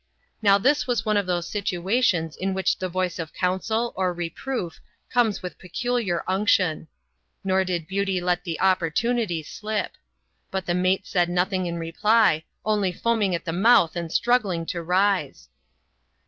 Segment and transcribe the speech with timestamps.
[0.41, 4.79] Now this was one of those situations in which the voice of counsel, or reproof,
[5.11, 6.87] comes with peculiar unction.
[7.43, 9.91] Nor did Beauty let the opportunity slip.
[10.49, 14.81] But the mate said nothing in reply, only foaming at the mouth and struggling to
[14.81, 15.49] rise.